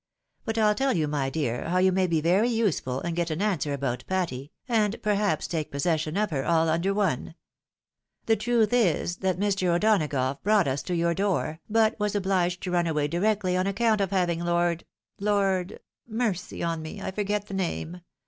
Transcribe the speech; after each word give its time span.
But 0.45 0.57
I'U 0.57 0.73
tell 0.73 0.93
you, 0.97 1.07
my 1.07 1.29
dear, 1.29 1.69
how 1.69 1.77
you 1.77 1.91
may 1.91 2.07
be 2.07 2.21
very 2.21 2.49
useful 2.49 3.01
and 3.01 3.15
get 3.15 3.29
an 3.29 3.39
answer 3.39 3.71
about 3.71 4.03
Patty, 4.07 4.51
and, 4.67 4.99
per 5.03 5.13
haps, 5.13 5.45
take 5.45 5.69
possession 5.69 6.17
of 6.17 6.31
her, 6.31 6.43
all 6.43 6.69
under 6.69 6.91
one. 6.91 7.35
The 8.25 8.35
truth 8.35 8.73
is, 8.73 9.17
that 9.17 9.37
Mr. 9.37 9.67
O'Donagough 9.75 10.41
brought 10.41 10.67
us 10.67 10.81
to 10.83 10.95
your 10.95 11.13
door, 11.13 11.59
but 11.69 11.99
was 11.99 12.15
obhged 12.15 12.61
to 12.61 12.71
run 12.71 12.87
away 12.87 13.07
directly 13.09 13.55
on 13.55 13.67
account 13.67 14.01
of 14.01 14.09
having 14.09 14.39
Lord— 14.43 14.85
Lord— 15.19 15.79
mercy 16.07 16.63
on 16.63 16.81
me!— 16.81 16.99
I 17.03 17.11
forget 17.11 17.45
the 17.45 17.53
name. 17.53 18.01